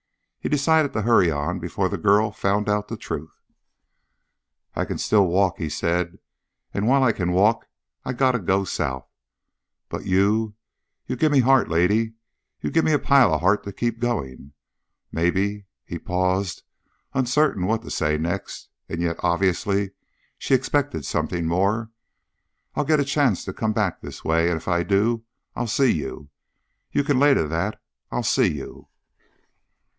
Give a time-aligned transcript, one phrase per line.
[0.39, 3.39] He decided to hurry on before the girl found out the truth.
[4.75, 6.17] "I can still walk," he said,
[6.73, 7.67] "and, while I can walk,
[8.03, 9.07] I got to go south.
[9.89, 10.55] But you
[11.07, 12.15] gimme heart, lady.
[12.59, 14.53] You gimme a pile of heart to keep going.
[15.11, 16.63] Maybe" he paused,
[17.13, 19.91] uncertain what to say next, and yet obviously
[20.39, 21.91] she expected something more
[22.73, 25.23] "I'll get a chance to come back this way, and if I do,
[25.55, 26.31] I'll see you!
[26.91, 27.79] You can lay to that
[28.09, 28.87] I'll see you!"